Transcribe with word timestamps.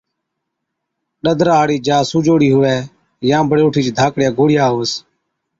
ڏَدرا 1.23 1.53
هاڙِي 1.59 1.77
جاءِ 1.87 2.07
سُوجوڙِي 2.09 2.49
هُوَي 2.55 2.75
يان 3.29 3.43
بڙي 3.49 3.63
اُٺِيچ 3.65 3.87
ڌاڪڙِيا 3.97 4.29
گوڙهِيا 4.37 4.65
هُوَس 4.71 4.91